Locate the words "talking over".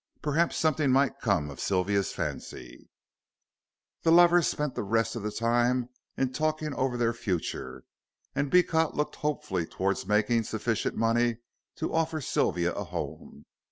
6.33-6.97